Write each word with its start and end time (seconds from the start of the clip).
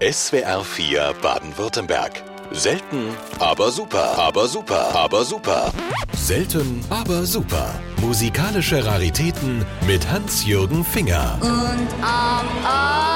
SWR 0.00 0.62
4 0.62 1.12
Baden-Württemberg. 1.20 2.22
Selten, 2.52 3.16
aber 3.40 3.72
super, 3.72 4.16
aber 4.16 4.46
super, 4.46 4.94
aber 4.94 5.24
super. 5.24 5.72
Selten, 6.16 6.84
aber 6.88 7.24
super. 7.24 7.74
Musikalische 8.00 8.84
Raritäten 8.84 9.66
mit 9.88 10.08
Hans-Jürgen 10.08 10.84
Finger. 10.84 11.38
Und 11.42 11.88
am 12.00 12.64
Abend 12.64 13.07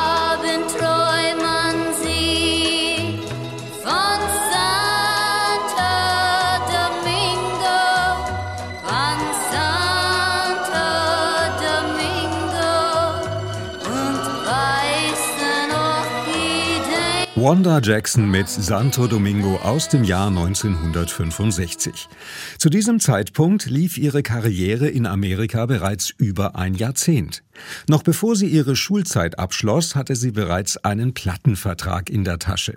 Wanda 17.43 17.81
Jackson 17.81 18.31
mit 18.31 18.49
Santo 18.49 19.09
Domingo 19.09 19.57
aus 19.57 19.89
dem 19.89 20.05
Jahr 20.05 20.29
1965. 20.29 22.09
Zu 22.57 22.71
diesem 22.71 23.01
Zeitpunkt 23.01 23.67
lief 23.67 23.99
ihre 23.99 24.23
Karriere 24.23 24.87
in 24.87 25.07
Amerika 25.07 25.67
bereits 25.67 26.11
über 26.11 26.55
ein 26.55 26.75
Jahrzehnt. 26.75 27.43
Noch 27.89 28.05
bevor 28.05 28.37
sie 28.37 28.47
ihre 28.47 28.77
Schulzeit 28.77 29.41
abschloss, 29.41 29.97
hatte 29.97 30.15
sie 30.15 30.31
bereits 30.31 30.77
einen 30.85 31.15
Plattenvertrag 31.15 32.11
in 32.11 32.23
der 32.23 32.39
Tasche. 32.39 32.77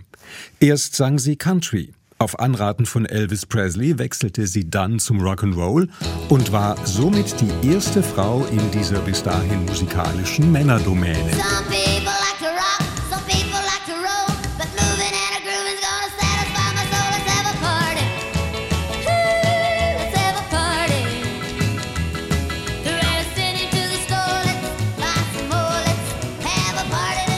Erst 0.59 0.95
sang 0.95 1.20
sie 1.20 1.35
Country. 1.35 1.93
Auf 2.17 2.39
Anraten 2.39 2.87
von 2.87 3.05
Elvis 3.05 3.45
Presley 3.45 3.99
wechselte 3.99 4.47
sie 4.47 4.67
dann 4.67 4.97
zum 4.97 5.21
Rock'n'Roll 5.21 5.89
und 6.29 6.51
war 6.51 6.75
somit 6.87 7.35
die 7.39 7.67
erste 7.70 8.01
Frau 8.01 8.43
in 8.49 8.71
dieser 8.71 8.99
bis 9.01 9.21
dahin 9.21 9.63
musikalischen 9.65 10.51
Männerdomäne. 10.51 11.34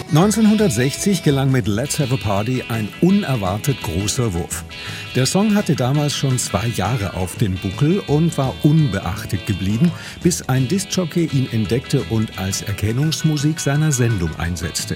1960 0.09 1.21
gelang 1.21 1.51
mit 1.51 1.67
Let's 1.67 1.99
Have 1.99 2.13
a 2.13 2.17
Party 2.17 2.63
ein 2.69 2.87
unerwartet 3.01 3.75
großer 3.83 4.33
Wurf. 4.33 4.63
Der 5.15 5.25
Song 5.25 5.53
hatte 5.53 5.75
damals 5.75 6.15
schon 6.15 6.39
zwei 6.39 6.65
Jahre 6.67 7.15
auf 7.15 7.35
den 7.35 7.55
Buckel 7.55 7.99
und 8.07 8.37
war 8.37 8.55
unbeachtet 8.63 9.45
geblieben, 9.45 9.91
bis 10.23 10.47
ein 10.47 10.69
Diskjockey 10.69 11.25
ihn 11.25 11.49
entdeckte 11.51 12.03
und 12.09 12.39
als 12.39 12.61
Erkennungsmusik 12.61 13.59
seiner 13.59 13.91
Sendung 13.91 14.33
einsetzte. 14.37 14.95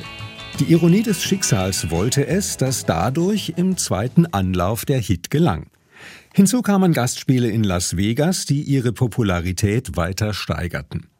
Die 0.61 0.71
Ironie 0.71 1.03
des 1.03 1.21
Schicksals 1.21 1.91
wollte 1.91 2.25
es, 2.25 2.55
dass 2.55 2.85
dadurch 2.85 3.53
im 3.57 3.75
zweiten 3.75 4.27
Anlauf 4.27 4.85
der 4.85 4.99
Hit 4.99 5.29
gelang. 5.29 5.65
Hinzu 6.33 6.61
kamen 6.61 6.93
Gastspiele 6.93 7.49
in 7.49 7.65
Las 7.65 7.97
Vegas, 7.97 8.45
die 8.45 8.61
ihre 8.61 8.93
Popularität 8.93 9.97
weiter 9.97 10.33
steigerten. 10.33 11.10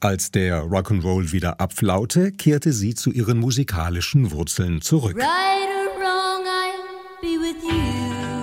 Als 0.00 0.30
der 0.30 0.62
Rock'n'Roll 0.62 1.32
wieder 1.32 1.60
abflaute, 1.60 2.30
kehrte 2.30 2.72
sie 2.72 2.94
zu 2.94 3.10
ihren 3.10 3.38
musikalischen 3.38 4.30
Wurzeln 4.30 4.80
zurück. 4.80 5.16
Right 5.16 5.26
or 5.26 6.00
wrong, 6.00 6.46
I'll 6.46 7.20
be 7.20 7.36
with 7.40 7.60
you. 7.64 8.37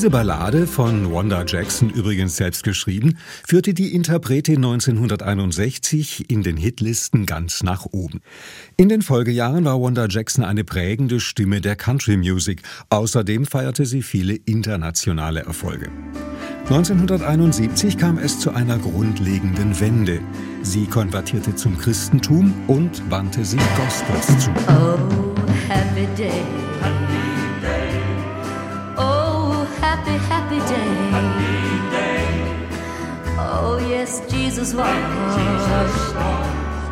Diese 0.00 0.08
Ballade 0.08 0.66
von 0.66 1.12
Wanda 1.12 1.44
Jackson, 1.46 1.90
übrigens 1.90 2.34
selbst 2.34 2.64
geschrieben, 2.64 3.18
führte 3.46 3.74
die 3.74 3.94
Interpretin 3.94 4.56
1961 4.56 6.30
in 6.30 6.42
den 6.42 6.56
Hitlisten 6.56 7.26
ganz 7.26 7.62
nach 7.62 7.84
oben. 7.84 8.22
In 8.78 8.88
den 8.88 9.02
Folgejahren 9.02 9.66
war 9.66 9.78
Wanda 9.82 10.06
Jackson 10.08 10.42
eine 10.42 10.64
prägende 10.64 11.20
Stimme 11.20 11.60
der 11.60 11.76
Country 11.76 12.16
Music. 12.16 12.62
Außerdem 12.88 13.44
feierte 13.44 13.84
sie 13.84 14.00
viele 14.00 14.36
internationale 14.36 15.40
Erfolge. 15.40 15.90
1971 16.70 17.98
kam 17.98 18.16
es 18.16 18.40
zu 18.40 18.52
einer 18.52 18.78
grundlegenden 18.78 19.78
Wende. 19.80 20.22
Sie 20.62 20.86
konvertierte 20.86 21.54
zum 21.56 21.76
Christentum 21.76 22.54
und 22.68 23.02
wandte 23.10 23.44
sich 23.44 23.60
Gospels 23.76 24.44
zu. 24.44 24.50
Oh, 24.66 25.34
happy 25.68 26.06
day. 26.16 26.69
Yes, 34.50 34.58
Jesus 34.58 34.74
washed. 34.74 34.96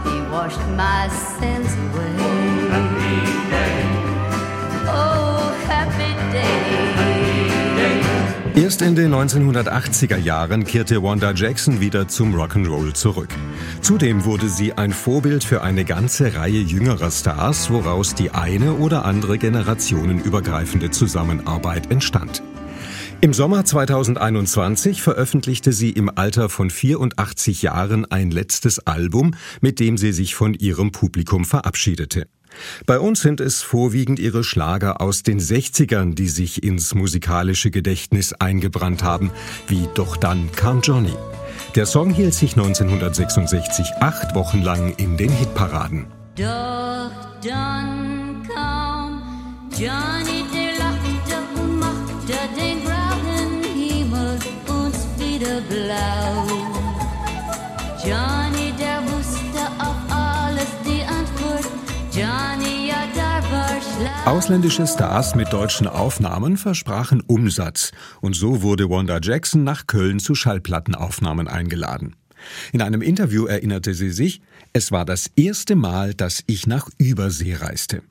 He 0.05 0.21
washed 0.31 0.61
my 0.77 1.09
sins 1.39 1.73
away. 1.75 2.15
Oh, 4.87 5.53
happy 5.67 6.15
day. 6.33 6.69
Erst 8.55 8.83
in 8.83 8.97
den 8.97 9.15
1980er 9.15 10.17
Jahren 10.17 10.65
kehrte 10.65 11.01
Wanda 11.03 11.33
Jackson 11.33 11.81
wieder 11.81 12.09
zum 12.09 12.35
Rock'n'Roll 12.35 12.93
zurück. 12.93 13.29
Zudem 13.83 14.25
wurde 14.25 14.49
sie 14.49 14.73
ein 14.73 14.93
Vorbild 14.93 15.45
für 15.45 15.63
eine 15.63 15.85
ganze 15.85 16.35
Reihe 16.35 16.61
jüngerer 16.61 17.13
Stars, 17.13 17.71
woraus 17.71 18.17
die 18.17 18.33
eine 18.33 18.75
oder 18.75 19.05
andere 19.05 19.39
generationenübergreifende 19.39 20.91
Zusammenarbeit 20.91 21.93
entstand. 21.93 22.43
Im 23.21 23.33
Sommer 23.33 23.65
2021 23.65 25.03
veröffentlichte 25.03 25.73
sie 25.73 25.91
im 25.91 26.09
Alter 26.15 26.49
von 26.49 26.71
84 26.71 27.63
Jahren 27.63 28.09
ein 28.09 28.31
letztes 28.31 28.79
Album, 28.87 29.35
mit 29.61 29.81
dem 29.81 29.99
sie 29.99 30.13
sich 30.13 30.37
von 30.37 30.55
ihrem 30.55 30.93
Publikum 30.93 31.45
verabschiedete. 31.45 32.29
Bei 32.87 33.01
uns 33.01 33.21
sind 33.21 33.41
es 33.41 33.61
vorwiegend 33.61 34.21
ihre 34.21 34.45
Schlager 34.45 35.01
aus 35.01 35.25
den 35.25 35.41
60ern, 35.41 36.15
die 36.15 36.29
sich 36.29 36.63
ins 36.63 36.95
musikalische 36.95 37.73
Gedächtnis 37.73 38.35
eingebrannt 38.35 39.03
haben, 39.03 39.33
wie 39.67 39.89
Doch 39.97 40.17
dann 40.17 40.53
kam 40.53 40.81
Johnny. 40.81 41.15
Der 41.75 41.87
Song 41.87 42.15
hielt 42.15 42.35
sich 42.35 42.53
1966 42.53 43.95
acht 43.99 44.37
Wochen 44.37 44.63
lang 44.63 44.95
in 44.95 45.17
den 45.17 45.31
Hitparaden. 45.31 46.07
Doch 46.37 47.11
dann 47.45 48.47
kam 48.55 49.23
Johnny, 49.77 50.58
Ausländische 64.29 64.87
Stars 64.87 65.35
mit 65.35 65.55
deutschen 65.55 65.87
Aufnahmen 65.87 66.59
versprachen 66.59 67.23
Umsatz 67.23 67.93
und 68.21 68.37
so 68.37 68.61
wurde 68.61 68.91
Wanda 68.91 69.21
Jackson 69.23 69.65
nach 69.65 69.87
Köln 69.87 70.21
zu 70.21 70.35
Schallplattenaufnahmen 70.35 71.49
eingeladen. 71.49 72.15
In 72.75 72.83
einem 72.83 73.01
Interview 73.01 73.47
erinnerte 73.47 73.95
sie 73.95 74.11
sich, 74.11 74.43
es 74.75 74.93
war 74.93 75.07
das 75.07 75.31
erste 75.35 75.77
Mal, 75.77 76.13
dass 76.13 76.43
ich 76.47 76.67
nach 76.67 76.91
Übersee 76.99 77.55
reiste. 77.55 78.03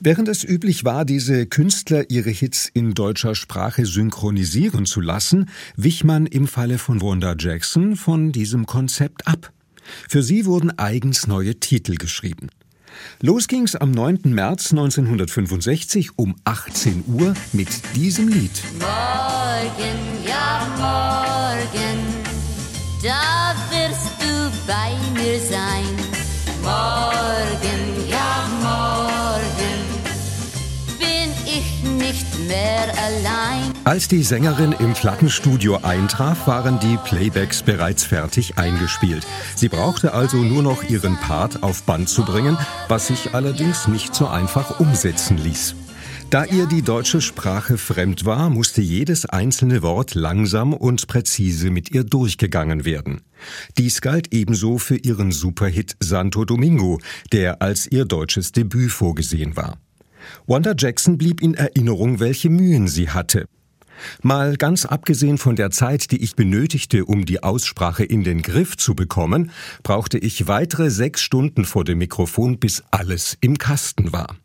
Während 0.00 0.26
es 0.26 0.42
üblich 0.42 0.84
war, 0.84 1.04
diese 1.04 1.46
Künstler 1.46 2.10
ihre 2.10 2.30
Hits 2.30 2.68
in 2.74 2.94
deutscher 2.94 3.36
Sprache 3.36 3.86
synchronisieren 3.86 4.84
zu 4.84 5.00
lassen, 5.00 5.48
wich 5.76 6.02
man 6.02 6.26
im 6.26 6.48
Falle 6.48 6.76
von 6.76 7.00
Wanda 7.00 7.36
Jackson 7.38 7.94
von 7.94 8.32
diesem 8.32 8.66
Konzept 8.66 9.28
ab. 9.28 9.52
Für 10.08 10.24
sie 10.24 10.44
wurden 10.44 10.76
eigens 10.76 11.28
neue 11.28 11.60
Titel 11.60 11.94
geschrieben. 11.94 12.48
Los 13.20 13.48
ging's 13.48 13.74
am 13.76 13.90
9. 13.90 14.20
März 14.24 14.72
1965 14.72 16.10
um 16.16 16.34
18 16.44 17.04
Uhr 17.06 17.34
mit 17.52 17.68
diesem 17.94 18.28
Lied. 18.28 18.62
Morgen, 18.78 20.26
ja, 20.26 20.66
morgen, 20.76 21.98
da 23.02 23.54
wirst 23.70 24.10
du 24.20 24.50
bei 24.66 24.92
mir 25.14 25.38
sein. 25.40 26.01
Als 33.84 34.08
die 34.08 34.22
Sängerin 34.22 34.72
im 34.78 34.94
Plattenstudio 34.94 35.80
eintraf, 35.82 36.46
waren 36.46 36.78
die 36.80 36.96
Playbacks 37.04 37.62
bereits 37.62 38.04
fertig 38.04 38.56
eingespielt. 38.56 39.26
Sie 39.56 39.68
brauchte 39.68 40.14
also 40.14 40.38
nur 40.38 40.62
noch 40.62 40.82
ihren 40.84 41.16
Part 41.16 41.62
auf 41.62 41.82
Band 41.82 42.08
zu 42.08 42.24
bringen, 42.24 42.56
was 42.88 43.08
sich 43.08 43.34
allerdings 43.34 43.88
nicht 43.88 44.14
so 44.14 44.28
einfach 44.28 44.80
umsetzen 44.80 45.36
ließ. 45.36 45.74
Da 46.30 46.46
ihr 46.46 46.64
die 46.64 46.80
deutsche 46.80 47.20
Sprache 47.20 47.76
fremd 47.76 48.24
war, 48.24 48.48
musste 48.48 48.80
jedes 48.80 49.26
einzelne 49.26 49.82
Wort 49.82 50.14
langsam 50.14 50.72
und 50.72 51.06
präzise 51.06 51.68
mit 51.68 51.90
ihr 51.90 52.04
durchgegangen 52.04 52.86
werden. 52.86 53.20
Dies 53.76 54.00
galt 54.00 54.32
ebenso 54.32 54.78
für 54.78 54.96
ihren 54.96 55.32
Superhit 55.32 55.96
Santo 56.00 56.46
Domingo, 56.46 57.00
der 57.32 57.60
als 57.60 57.86
ihr 57.86 58.06
deutsches 58.06 58.52
Debüt 58.52 58.92
vorgesehen 58.92 59.56
war. 59.56 59.76
Wanda 60.46 60.74
Jackson 60.76 61.18
blieb 61.18 61.42
in 61.42 61.54
Erinnerung, 61.54 62.20
welche 62.20 62.50
Mühen 62.50 62.88
sie 62.88 63.10
hatte. 63.10 63.46
Mal 64.22 64.56
ganz 64.56 64.84
abgesehen 64.84 65.38
von 65.38 65.56
der 65.56 65.70
Zeit, 65.70 66.10
die 66.10 66.22
ich 66.22 66.34
benötigte, 66.34 67.04
um 67.04 67.24
die 67.24 67.42
Aussprache 67.42 68.04
in 68.04 68.24
den 68.24 68.42
Griff 68.42 68.76
zu 68.76 68.94
bekommen, 68.94 69.50
brauchte 69.82 70.18
ich 70.18 70.48
weitere 70.48 70.90
sechs 70.90 71.20
Stunden 71.20 71.64
vor 71.64 71.84
dem 71.84 71.98
Mikrofon, 71.98 72.58
bis 72.58 72.82
alles 72.90 73.36
im 73.40 73.58
Kasten 73.58 74.12
war. 74.12 74.36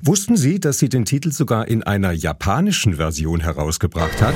Wussten 0.00 0.36
Sie, 0.36 0.60
dass 0.60 0.78
sie 0.78 0.88
den 0.88 1.04
Titel 1.04 1.30
sogar 1.30 1.68
in 1.68 1.82
einer 1.82 2.12
japanischen 2.12 2.96
Version 2.96 3.40
herausgebracht 3.40 4.20
hat? 4.22 4.34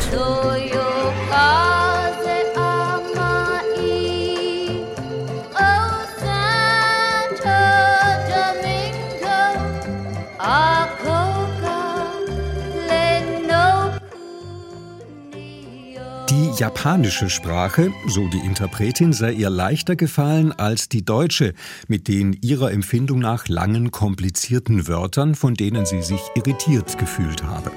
Die 16.30 16.50
japanische 16.56 17.28
Sprache, 17.28 17.90
so 18.06 18.28
die 18.28 18.38
Interpretin, 18.38 19.12
sei 19.12 19.32
ihr 19.32 19.50
leichter 19.50 19.96
gefallen 19.96 20.52
als 20.52 20.88
die 20.88 21.04
deutsche, 21.04 21.54
mit 21.88 22.08
den 22.08 22.32
ihrer 22.40 22.72
Empfindung 22.72 23.18
nach 23.18 23.48
langen, 23.48 23.90
komplizierten 23.90 24.88
Wörtern, 24.88 25.34
von 25.34 25.54
denen 25.54 25.84
sie 25.84 26.02
sich 26.02 26.20
irritiert 26.34 26.96
gefühlt 26.98 27.42
habe. 27.42 27.70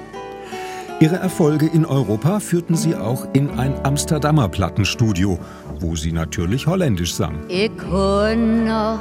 Ihre 1.02 1.18
Erfolge 1.18 1.66
in 1.66 1.86
Europa 1.86 2.40
führten 2.40 2.76
sie 2.78 2.96
auch 2.96 3.28
in 3.34 3.50
ein 3.50 3.74
Amsterdamer 3.84 4.48
Plattenstudio, 4.48 5.40
wo 5.80 5.96
sie 5.96 6.14
natürlich 6.14 6.68
holländisch 6.68 7.14
sang. 7.14 7.36
Ik 7.50 7.74
hoor 7.92 8.36
nog 8.36 9.00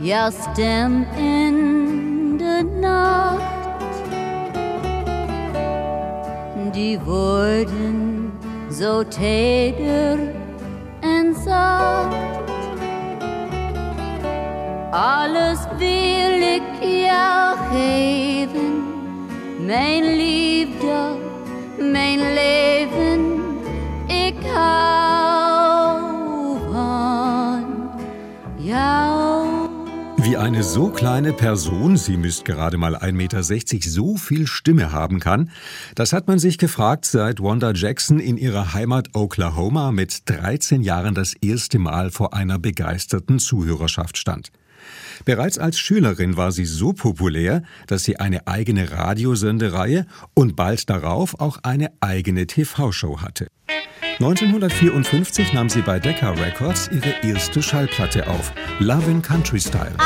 jouw 0.00 0.30
stem 0.30 1.04
in 1.18 2.38
de 2.38 2.62
nacht. 2.80 3.42
Die 6.72 6.98
woorden 7.04 8.13
zo 8.78 9.08
teder 9.08 10.18
en 11.00 11.34
zacht. 11.44 12.16
Alles 14.90 15.58
wil 15.78 16.40
ik 16.40 16.62
jou 16.80 17.56
geven, 17.72 18.84
mijn 19.66 20.16
liefde, 20.16 21.16
mijn 21.78 22.18
leven. 22.34 23.42
Ik 24.06 24.34
hou 24.46 24.93
eine 30.44 30.62
so 30.62 30.90
kleine 30.90 31.32
Person, 31.32 31.96
sie 31.96 32.18
misst 32.18 32.44
gerade 32.44 32.76
mal 32.76 32.96
1,60 32.96 33.12
Meter, 33.14 33.42
so 33.90 34.18
viel 34.18 34.46
Stimme 34.46 34.92
haben 34.92 35.18
kann, 35.18 35.50
das 35.94 36.12
hat 36.12 36.28
man 36.28 36.38
sich 36.38 36.58
gefragt, 36.58 37.06
seit 37.06 37.40
Wanda 37.42 37.72
Jackson 37.72 38.20
in 38.20 38.36
ihrer 38.36 38.74
Heimat 38.74 39.08
Oklahoma 39.14 39.90
mit 39.90 40.28
13 40.28 40.82
Jahren 40.82 41.14
das 41.14 41.32
erste 41.40 41.78
Mal 41.78 42.10
vor 42.10 42.34
einer 42.34 42.58
begeisterten 42.58 43.38
Zuhörerschaft 43.38 44.18
stand. 44.18 44.50
Bereits 45.24 45.58
als 45.58 45.78
Schülerin 45.78 46.36
war 46.36 46.52
sie 46.52 46.66
so 46.66 46.92
populär, 46.92 47.62
dass 47.86 48.04
sie 48.04 48.18
eine 48.18 48.46
eigene 48.46 48.92
Radiosendereihe 48.92 50.06
und 50.34 50.56
bald 50.56 50.90
darauf 50.90 51.40
auch 51.40 51.60
eine 51.62 51.90
eigene 52.00 52.46
TV-Show 52.46 53.22
hatte. 53.22 53.46
1954 54.20 55.54
nahm 55.54 55.70
sie 55.70 55.80
bei 55.80 55.98
Decca 55.98 56.32
Records 56.32 56.90
ihre 56.92 57.14
erste 57.22 57.62
Schallplatte 57.62 58.28
auf, 58.28 58.52
Lovin' 58.78 59.22
Country 59.22 59.58
Style. 59.58 59.96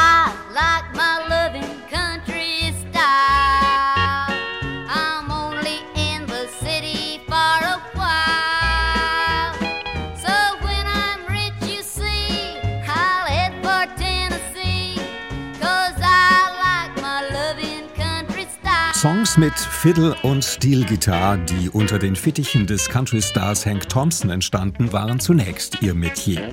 Songs 19.01 19.37
mit 19.37 19.55
Fiddle 19.55 20.17
und 20.23 20.45
Steelgitarre, 20.45 21.39
die 21.39 21.71
unter 21.71 22.01
den 22.01 22.17
Fittichen 22.17 22.67
des 22.67 22.89
Country-Stars 22.89 23.65
Hank 23.65 23.89
Thompson 23.89 24.29
entstanden, 24.29 24.93
waren 24.93 25.21
zunächst 25.21 25.81
ihr 25.83 25.95
Metier. 25.95 26.53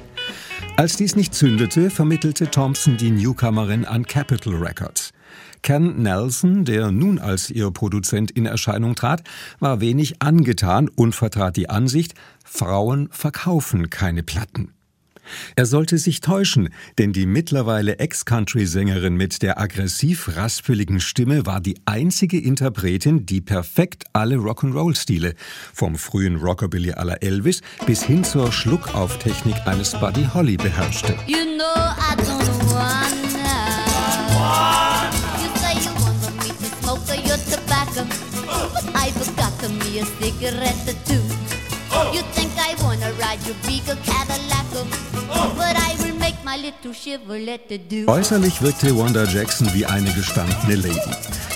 Als 0.77 0.97
dies 0.97 1.15
nicht 1.15 1.33
zündete, 1.33 1.89
vermittelte 1.89 2.51
Thompson 2.51 2.97
die 2.97 3.09
Newcomerin 3.09 3.85
an 3.85 4.05
Capitol 4.05 4.57
Records. 4.57 5.13
Ken 5.61 6.03
Nelson, 6.03 6.65
der 6.65 6.91
nun 6.91 7.17
als 7.17 7.49
ihr 7.49 7.71
Produzent 7.71 8.29
in 8.31 8.45
Erscheinung 8.45 8.93
trat, 8.93 9.23
war 9.59 9.79
wenig 9.79 10.21
angetan 10.21 10.89
und 10.89 11.15
vertrat 11.15 11.55
die 11.55 11.69
Ansicht, 11.69 12.13
Frauen 12.43 13.07
verkaufen 13.09 13.89
keine 13.89 14.21
Platten. 14.21 14.73
Er 15.55 15.65
sollte 15.65 15.97
sich 15.97 16.21
täuschen, 16.21 16.69
denn 16.97 17.13
die 17.13 17.25
mittlerweile 17.25 17.99
Ex-Country-Sängerin 17.99 19.15
mit 19.15 19.41
der 19.41 19.59
aggressiv 19.59 20.35
raspeligen 20.35 20.99
Stimme 20.99 21.45
war 21.45 21.61
die 21.61 21.75
einzige 21.85 22.39
Interpretin, 22.39 23.25
die 23.25 23.41
perfekt 23.41 24.05
alle 24.13 24.37
Rock'n'Roll-Stile, 24.37 25.35
vom 25.73 25.95
frühen 25.95 26.37
Rockabilly 26.37 26.93
à 26.93 27.03
la 27.03 27.15
Elvis 27.15 27.61
bis 27.85 28.03
hin 28.03 28.23
zur 28.23 28.51
Schluckauftechnik 28.51 29.55
eines 29.65 29.91
Buddy 29.91 30.27
Holly 30.33 30.57
beherrschte. 30.57 31.15
You 31.27 31.57
know 31.57 31.75
me 39.95 39.99
a 39.99 40.05
cigarette 40.05 40.87
or 40.87 40.97
two. 41.05 41.21
You 42.13 42.21
think 42.33 42.51
I 42.57 42.75
wanna 42.81 43.11
ride 43.13 43.39
your 43.45 43.55
bigger 43.65 43.95
Cadillac, 44.03 45.14
do. 47.89 48.11
Äußerlich 48.11 48.61
wirkte 48.61 48.95
Wanda 48.97 49.25
Jackson 49.25 49.67
wie 49.73 49.85
eine 49.85 50.11
gestandene 50.13 50.75
Lady. 50.75 51.11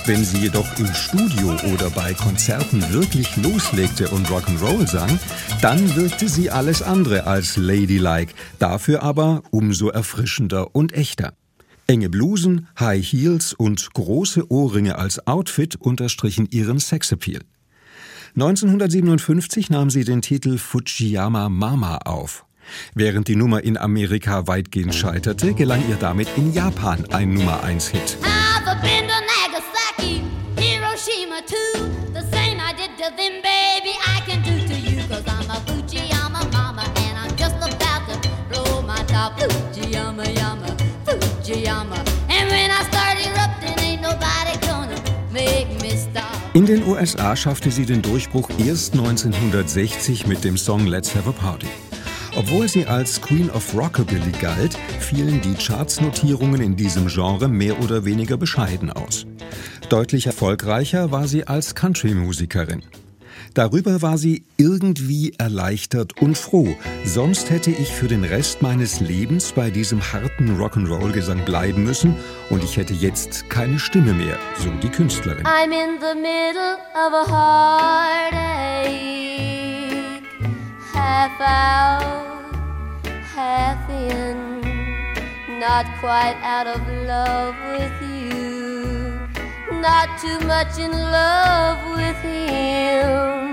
Wenn 0.05 0.23
sie 0.23 0.39
jedoch 0.39 0.67
im 0.79 0.93
Studio 0.93 1.55
oder 1.73 1.89
bei 1.89 2.13
Konzerten 2.13 2.81
wirklich 2.91 3.35
loslegte 3.37 4.09
und 4.09 4.27
Rock'n'Roll 4.27 4.87
sang, 4.87 5.19
dann 5.61 5.95
wirkte 5.95 6.27
sie 6.27 6.49
alles 6.49 6.81
andere 6.81 7.27
als 7.27 7.57
ladylike, 7.57 8.33
dafür 8.57 9.03
aber 9.03 9.43
umso 9.51 9.89
erfrischender 9.89 10.75
und 10.75 10.93
echter. 10.93 11.33
Enge 11.87 12.09
Blusen, 12.09 12.67
High 12.79 13.05
Heels 13.05 13.53
und 13.53 13.93
große 13.93 14.51
Ohrringe 14.51 14.97
als 14.97 15.25
Outfit 15.27 15.75
unterstrichen 15.75 16.47
ihren 16.51 16.79
Sexappeal. 16.79 17.41
1957 18.35 19.69
nahm 19.69 19.89
sie 19.89 20.03
den 20.03 20.21
Titel 20.21 20.57
Fujiyama 20.57 21.49
Mama 21.49 21.97
auf. 22.05 22.45
Während 22.95 23.27
die 23.27 23.35
Nummer 23.35 23.63
in 23.63 23.77
Amerika 23.77 24.47
weitgehend 24.47 24.95
scheiterte, 24.95 25.53
gelang 25.53 25.83
ihr 25.89 25.97
damit 25.97 26.27
in 26.37 26.53
Japan 26.53 27.05
ein 27.11 27.33
Nummer-1-Hit. 27.33 28.17
I've 28.69 28.81
been 28.81 29.07
to 29.07 29.19
Nagasaki, 29.25 30.21
Hiroshima 30.57 31.41
too. 31.45 31.89
The 32.13 32.21
same 32.31 32.59
I 32.59 32.73
did 32.73 32.97
to 32.97 33.09
them, 33.15 33.41
baby, 33.41 33.93
I 34.05 34.21
can 34.25 34.41
do 34.43 34.67
to 34.67 34.75
you. 34.75 35.01
Cause 35.07 35.23
I'm 35.27 35.49
a 35.49 35.59
Fujiyama 35.65 36.51
mama 36.51 36.83
and 36.97 37.17
I'm 37.17 37.35
just 37.35 37.55
about 37.55 38.07
to 38.07 38.29
blow 38.49 38.81
my 38.83 39.03
top. 39.07 39.39
Fujiyama, 39.39 40.25
yama, 40.37 40.67
Fujiyama. 41.05 41.97
And 42.29 42.49
when 42.49 42.69
I 42.69 42.83
start 42.89 43.17
erupting, 43.25 43.79
ain't 43.83 44.01
nobody 44.01 44.57
gonna 44.67 44.95
make 45.33 45.67
me 45.81 45.97
stop. 45.97 46.25
In 46.53 46.65
den 46.65 46.83
USA 46.87 47.35
schaffte 47.35 47.71
sie 47.71 47.85
den 47.85 48.01
Durchbruch 48.01 48.49
erst 48.59 48.93
1960 48.93 50.27
mit 50.27 50.43
dem 50.43 50.57
Song 50.57 50.85
Let's 50.85 51.15
Have 51.15 51.27
a 51.27 51.33
Party. 51.33 51.67
Obwohl 52.39 52.69
sie 52.69 52.85
als 52.85 53.21
Queen 53.21 53.49
of 53.51 53.75
Rockabilly 53.75 54.31
galt, 54.41 54.77
fielen 55.01 55.41
die 55.41 55.55
Chartsnotierungen 55.55 56.61
in 56.61 56.77
diesem 56.77 57.07
Genre 57.07 57.49
mehr 57.49 57.77
oder 57.83 58.05
weniger 58.05 58.37
bescheiden 58.37 58.89
aus. 58.89 59.25
Deutlich 59.89 60.25
erfolgreicher 60.25 61.11
war 61.11 61.27
sie 61.27 61.45
als 61.45 61.75
Country-Musikerin. 61.75 62.83
Darüber 63.55 64.01
war 64.01 64.17
sie 64.17 64.45
irgendwie 64.55 65.33
erleichtert 65.37 66.21
und 66.21 66.37
froh, 66.37 66.77
sonst 67.03 67.49
hätte 67.49 67.71
ich 67.71 67.89
für 67.89 68.07
den 68.07 68.23
Rest 68.23 68.61
meines 68.61 69.01
Lebens 69.01 69.51
bei 69.51 69.69
diesem 69.69 70.01
harten 70.13 70.57
Rock'n'Roll-Gesang 70.57 71.43
bleiben 71.43 71.83
müssen 71.83 72.15
und 72.49 72.63
ich 72.63 72.77
hätte 72.77 72.93
jetzt 72.93 73.49
keine 73.49 73.79
Stimme 73.79 74.13
mehr, 74.13 74.37
so 74.57 74.69
die 74.81 74.87
Künstlerin. 74.87 75.45
I'm 75.45 75.73
in 75.73 75.99
the 75.99 76.15
middle 76.15 76.77
of 76.95 77.11
a 77.13 77.25
heartache, 78.31 78.69
half 80.93 81.41
out, 81.41 82.28
in, 83.89 84.61
not 85.59 85.85
quite 85.99 86.35
out 86.43 86.67
of 86.67 86.81
love 87.05 87.55
with 87.71 88.01
you. 88.01 88.19
not 89.81 90.09
too 90.19 90.39
much 90.45 90.77
in 90.77 90.91
love 90.91 91.77
with 91.95 92.17
him. 92.21 93.49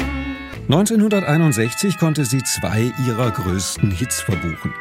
1961 0.68 1.96
konnte 1.98 2.24
sie 2.24 2.42
zwei 2.42 2.92
ihrer 3.06 3.30
größten 3.30 3.92
Hits 3.92 4.20
verbuchen. 4.20 4.74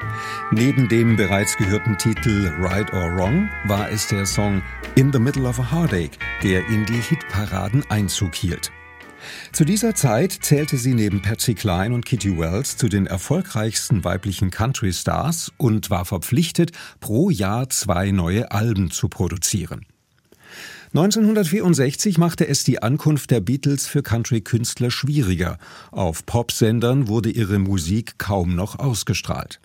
Neben 0.52 0.88
dem 0.88 1.16
bereits 1.16 1.56
gehörten 1.58 1.96
Titel 1.98 2.52
Right 2.60 2.92
or 2.92 3.16
Wrong 3.16 3.50
war 3.66 3.92
es 3.92 4.08
der 4.08 4.26
Song 4.26 4.64
In 4.96 5.14
the 5.14 5.20
Middle 5.20 5.48
of 5.48 5.60
a 5.60 5.72
Heartache, 5.72 6.18
der 6.42 6.66
in 6.68 6.86
die 6.86 7.02
Hitparaden 7.02 7.84
Einzug 7.90 8.34
hielt. 8.34 8.72
Zu 9.52 9.66
dieser 9.66 9.96
Zeit 9.96 10.32
zählte 10.42 10.78
sie 10.78 10.94
neben 10.94 11.22
Patsy 11.22 11.54
Cline 11.54 11.94
und 11.94 12.06
Kitty 12.06 12.38
Wells 12.38 12.78
zu 12.78 12.90
den 12.90 13.08
erfolgreichsten 13.08 14.04
weiblichen 14.04 14.52
Country-Stars 14.52 15.52
und 15.58 15.90
war 15.90 16.06
verpflichtet, 16.06 16.72
pro 17.00 17.30
Jahr 17.30 17.70
zwei 17.70 18.12
neue 18.12 18.52
Alben 18.52 18.92
zu 18.92 19.10
produzieren. 19.10 19.86
1964 20.94 22.18
machte 22.18 22.48
es 22.48 22.64
die 22.64 22.82
Ankunft 22.82 23.30
der 23.30 23.42
Beatles 23.42 23.86
für 23.86 24.02
Country-Künstler 24.02 24.92
schwieriger. 24.92 25.58
Auf 25.92 26.26
Popsendern 26.26 27.10
wurde 27.10 27.30
ihre 27.30 27.60
Musik 27.60 28.18
kaum 28.18 28.56
noch 28.56 28.80
ausgestrahlt. 28.80 29.60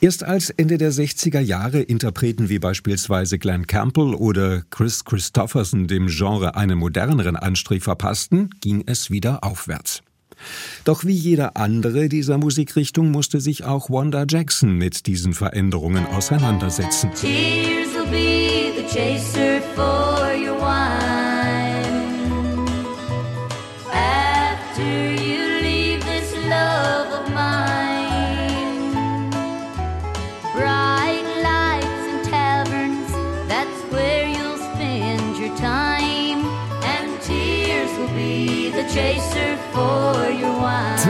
Erst 0.00 0.24
als 0.24 0.50
Ende 0.50 0.78
der 0.78 0.92
60er 0.92 1.40
Jahre 1.40 1.80
Interpreten 1.80 2.48
wie 2.48 2.58
beispielsweise 2.58 3.38
Glenn 3.38 3.66
Campbell 3.66 4.14
oder 4.14 4.62
Chris 4.70 5.04
Christopherson 5.04 5.86
dem 5.86 6.08
Genre 6.08 6.56
einen 6.56 6.78
moderneren 6.78 7.36
Anstrich 7.36 7.82
verpassten, 7.82 8.50
ging 8.60 8.84
es 8.86 9.10
wieder 9.10 9.44
aufwärts. 9.44 10.02
Doch 10.84 11.04
wie 11.04 11.12
jeder 11.12 11.56
andere 11.56 12.08
dieser 12.08 12.38
Musikrichtung 12.38 13.10
musste 13.10 13.40
sich 13.40 13.64
auch 13.64 13.90
Wanda 13.90 14.26
Jackson 14.28 14.76
mit 14.76 15.06
diesen 15.06 15.32
Veränderungen 15.32 16.06
auseinandersetzen. 16.06 17.10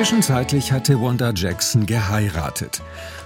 Zwischenzeitlich 0.07 0.71
hatte 0.71 1.01
Wanda 1.01 1.33
Jackson 1.35 1.85
geheiratet. 1.85 2.81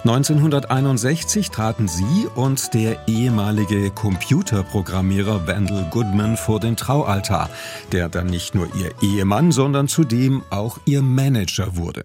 1961 0.04 1.50
traten 1.50 1.88
sie 1.88 2.26
und 2.36 2.72
der 2.72 3.06
ehemalige 3.06 3.90
Computerprogrammierer 3.90 5.46
Wendell 5.46 5.86
Goodman 5.90 6.38
vor 6.38 6.58
den 6.58 6.76
Traualtar, 6.76 7.50
der 7.92 8.08
dann 8.08 8.28
nicht 8.28 8.54
nur 8.54 8.74
ihr 8.76 8.92
Ehemann, 9.02 9.52
sondern 9.52 9.88
zudem 9.88 10.42
auch 10.48 10.78
ihr 10.86 11.02
Manager 11.02 11.76
wurde. 11.76 12.02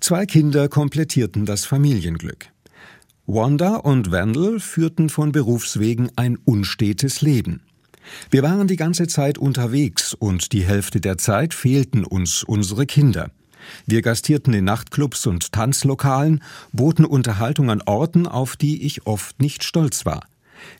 Zwei 0.00 0.24
Kinder 0.24 0.70
komplettierten 0.70 1.44
das 1.44 1.66
Familienglück. 1.66 2.46
Wanda 3.26 3.76
und 3.76 4.10
Wendell 4.10 4.60
führten 4.60 5.10
von 5.10 5.30
Berufswegen 5.30 6.10
ein 6.16 6.38
unstetes 6.46 7.20
Leben. 7.20 7.60
Wir 8.30 8.42
waren 8.42 8.66
die 8.66 8.76
ganze 8.76 9.08
Zeit 9.08 9.36
unterwegs 9.36 10.14
und 10.14 10.54
die 10.54 10.64
Hälfte 10.64 11.02
der 11.02 11.18
Zeit 11.18 11.52
fehlten 11.52 12.06
uns 12.06 12.42
unsere 12.42 12.86
Kinder. 12.86 13.30
Wir 13.86 14.02
gastierten 14.02 14.52
in 14.52 14.64
Nachtclubs 14.64 15.26
und 15.26 15.52
Tanzlokalen, 15.52 16.42
boten 16.72 17.04
Unterhaltung 17.04 17.70
an 17.70 17.82
Orten, 17.82 18.26
auf 18.26 18.56
die 18.56 18.84
ich 18.84 19.06
oft 19.06 19.40
nicht 19.40 19.64
stolz 19.64 20.06
war. 20.06 20.26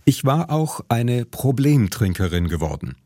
Ich 0.05 0.25
war 0.25 0.51
auch 0.51 0.81
eine 0.89 1.25
Problemtrinkerin 1.25 2.49
geworden. 2.49 2.97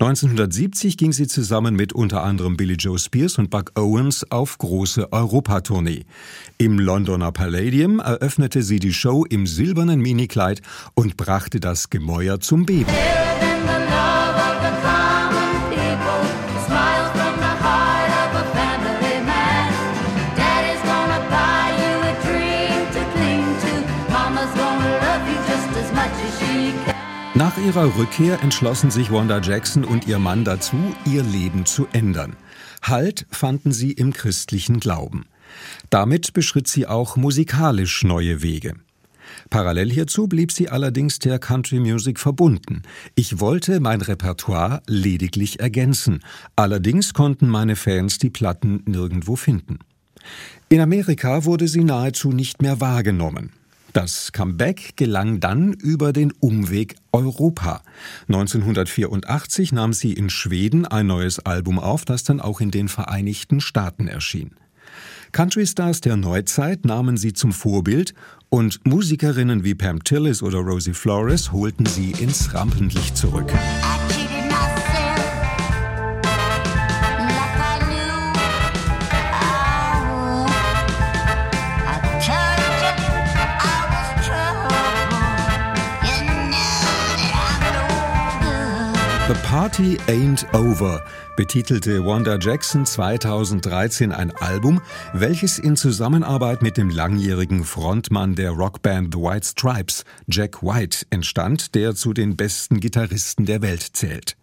1970 0.00 0.96
ging 0.96 1.12
sie 1.12 1.26
zusammen 1.26 1.76
mit 1.76 1.92
unter 1.92 2.22
anderem 2.22 2.56
Billy 2.56 2.72
Joe 2.72 2.98
Spears 2.98 3.36
und 3.36 3.50
Buck 3.50 3.72
Owens 3.78 4.24
auf 4.30 4.56
große 4.56 5.12
Europatournee. 5.12 6.06
Im 6.56 6.78
Londoner 6.78 7.32
Palladium 7.32 7.98
eröffnete 7.98 8.62
sie 8.62 8.80
die 8.80 8.94
Show 8.94 9.26
im 9.26 9.46
silbernen 9.46 10.00
Minikleid 10.00 10.62
und 10.94 11.18
brachte 11.18 11.60
das 11.60 11.90
Gemäuer 11.90 12.40
zum 12.40 12.64
Beben. 12.64 12.94
Nach 27.34 27.56
ihrer 27.56 27.96
Rückkehr 27.96 28.42
entschlossen 28.42 28.90
sich 28.90 29.10
Wanda 29.10 29.40
Jackson 29.40 29.84
und 29.84 30.06
ihr 30.06 30.18
Mann 30.18 30.44
dazu, 30.44 30.76
ihr 31.06 31.22
Leben 31.22 31.64
zu 31.64 31.86
ändern. 31.92 32.36
Halt 32.82 33.26
fanden 33.30 33.72
sie 33.72 33.92
im 33.92 34.12
christlichen 34.12 34.80
Glauben. 34.80 35.26
Damit 35.90 36.32
beschritt 36.32 36.68
sie 36.68 36.86
auch 36.86 37.16
musikalisch 37.16 38.04
neue 38.04 38.42
Wege. 38.42 38.74
Parallel 39.48 39.90
hierzu 39.90 40.26
blieb 40.26 40.52
sie 40.52 40.68
allerdings 40.68 41.18
der 41.18 41.38
Country 41.38 41.78
Music 41.78 42.18
verbunden. 42.18 42.82
Ich 43.14 43.40
wollte 43.40 43.80
mein 43.80 44.00
Repertoire 44.00 44.82
lediglich 44.86 45.60
ergänzen. 45.60 46.20
Allerdings 46.56 47.14
konnten 47.14 47.48
meine 47.48 47.76
Fans 47.76 48.18
die 48.18 48.30
Platten 48.30 48.82
nirgendwo 48.86 49.36
finden. 49.36 49.78
In 50.68 50.80
Amerika 50.80 51.44
wurde 51.44 51.68
sie 51.68 51.84
nahezu 51.84 52.32
nicht 52.32 52.60
mehr 52.60 52.80
wahrgenommen. 52.80 53.52
Das 53.92 54.32
Comeback 54.32 54.96
gelang 54.96 55.40
dann 55.40 55.72
über 55.72 56.12
den 56.12 56.32
Umweg 56.38 56.94
Europa. 57.12 57.82
1984 58.28 59.72
nahm 59.72 59.92
sie 59.92 60.12
in 60.12 60.30
Schweden 60.30 60.86
ein 60.86 61.06
neues 61.06 61.40
Album 61.40 61.78
auf, 61.78 62.04
das 62.04 62.22
dann 62.22 62.40
auch 62.40 62.60
in 62.60 62.70
den 62.70 62.88
Vereinigten 62.88 63.60
Staaten 63.60 64.06
erschien. 64.06 64.52
Country-Stars 65.32 66.00
der 66.00 66.16
Neuzeit 66.16 66.84
nahmen 66.84 67.16
sie 67.16 67.32
zum 67.32 67.52
Vorbild 67.52 68.14
und 68.48 68.84
Musikerinnen 68.84 69.64
wie 69.64 69.74
Pam 69.74 70.02
Tillis 70.02 70.42
oder 70.42 70.58
Rosie 70.58 70.94
Flores 70.94 71.52
holten 71.52 71.86
sie 71.86 72.12
ins 72.12 72.52
Rampenlicht 72.52 73.16
zurück. 73.16 73.52
The 89.30 89.36
Party 89.44 89.96
Ain't 90.08 90.44
Over 90.54 91.04
betitelte 91.36 92.04
Wanda 92.04 92.36
Jackson 92.36 92.84
2013 92.84 94.10
ein 94.10 94.32
Album, 94.32 94.80
welches 95.12 95.60
in 95.60 95.76
Zusammenarbeit 95.76 96.62
mit 96.62 96.76
dem 96.76 96.90
langjährigen 96.90 97.62
Frontmann 97.62 98.34
der 98.34 98.50
Rockband 98.50 99.14
The 99.14 99.20
White 99.20 99.46
Stripes, 99.46 100.04
Jack 100.26 100.64
White, 100.64 101.06
entstand, 101.10 101.76
der 101.76 101.94
zu 101.94 102.12
den 102.12 102.34
besten 102.34 102.80
Gitarristen 102.80 103.46
der 103.46 103.62
Welt 103.62 103.82
zählt. 103.92 104.36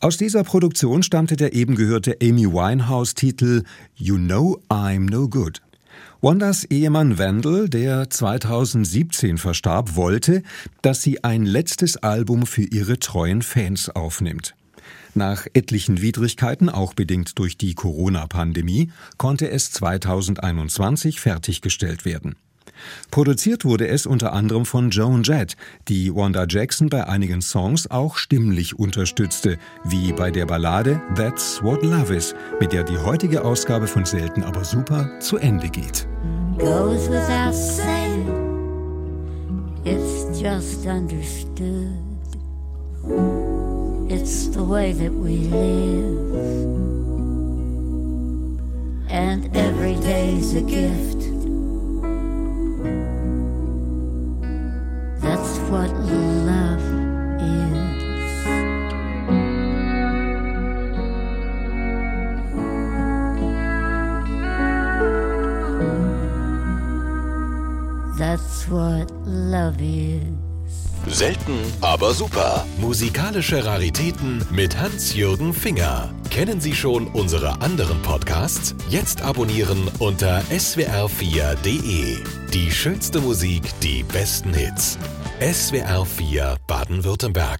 Aus 0.00 0.16
dieser 0.16 0.42
Produktion 0.42 1.02
stammte 1.02 1.36
der 1.36 1.52
eben 1.52 1.74
gehörte 1.74 2.16
Amy 2.22 2.46
Winehouse-Titel 2.46 3.62
You 3.94 4.16
Know 4.16 4.58
I'm 4.70 5.10
No 5.10 5.28
Good. 5.28 5.60
Wandas 6.20 6.64
Ehemann 6.64 7.18
Wendell, 7.18 7.68
der 7.68 8.10
2017 8.10 9.38
verstarb, 9.38 9.94
wollte, 9.94 10.42
dass 10.82 11.02
sie 11.02 11.22
ein 11.22 11.44
letztes 11.44 11.96
Album 11.96 12.46
für 12.46 12.62
ihre 12.62 12.98
treuen 12.98 13.42
Fans 13.42 13.88
aufnimmt. 13.90 14.54
Nach 15.14 15.46
etlichen 15.54 16.00
Widrigkeiten, 16.00 16.68
auch 16.68 16.94
bedingt 16.94 17.38
durch 17.38 17.56
die 17.56 17.74
Corona-Pandemie, 17.74 18.90
konnte 19.16 19.50
es 19.50 19.70
2021 19.72 21.20
fertiggestellt 21.20 22.04
werden. 22.04 22.36
Produziert 23.10 23.64
wurde 23.64 23.88
es 23.88 24.06
unter 24.06 24.32
anderem 24.32 24.64
von 24.64 24.90
Joan 24.90 25.22
Jett, 25.22 25.56
die 25.88 26.14
Wanda 26.14 26.46
Jackson 26.48 26.88
bei 26.88 27.06
einigen 27.06 27.42
Songs 27.42 27.90
auch 27.90 28.16
stimmlich 28.16 28.78
unterstützte, 28.78 29.58
wie 29.84 30.12
bei 30.12 30.30
der 30.30 30.46
Ballade 30.46 31.00
That's 31.14 31.62
What 31.62 31.82
Love 31.82 32.14
Is, 32.14 32.34
mit 32.60 32.72
der 32.72 32.84
die 32.84 32.98
heutige 32.98 33.44
Ausgabe 33.44 33.86
von 33.86 34.04
Selten 34.04 34.42
aber 34.42 34.64
super 34.64 35.10
zu 35.20 35.36
Ende 35.38 35.68
geht. 35.68 36.06
Goes 36.58 37.08
without 37.08 37.52
saying, 37.52 38.26
it's 39.84 40.40
just 40.40 40.86
understood. 40.86 42.08
It's 44.10 44.48
the 44.48 44.64
way 44.64 44.92
that 44.92 45.12
we 45.12 45.36
live. 45.50 46.88
And 49.10 49.54
every 49.54 49.96
day's 49.96 50.54
a 50.54 50.62
gift. 50.62 51.27
What 55.70 55.90
love 55.90 56.82
is. 57.40 57.98
That's 68.18 68.68
what 68.70 69.10
love 69.26 69.76
is. 69.80 70.22
Selten, 71.06 71.58
aber 71.80 72.12
super. 72.12 72.64
Musikalische 72.78 73.64
Raritäten 73.64 74.44
mit 74.50 74.78
Hans-Jürgen 74.78 75.54
Finger. 75.54 76.10
Kennen 76.30 76.60
Sie 76.60 76.74
schon 76.74 77.06
unsere 77.08 77.60
anderen 77.60 78.00
Podcasts? 78.02 78.74
Jetzt 78.90 79.22
abonnieren 79.22 79.88
unter 79.98 80.40
swr4.de. 80.50 82.16
Die 82.52 82.70
schönste 82.70 83.20
Musik, 83.20 83.62
die 83.82 84.02
besten 84.02 84.52
Hits. 84.52 84.98
SWR4 85.40 86.56
Baden-Württemberg. 86.66 87.56